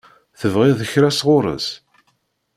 [0.39, 1.67] Tebɣiḍ kra sɣur-s?